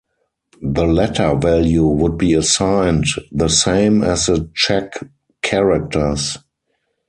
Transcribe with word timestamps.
The 0.63 0.87
letter 0.87 1.35
value 1.35 1.85
would 1.85 2.17
be 2.17 2.33
assigned 2.33 3.05
the 3.31 3.49
same 3.49 4.01
as 4.03 4.25
the 4.25 4.49
check 4.55 4.93
character's. 5.43 6.39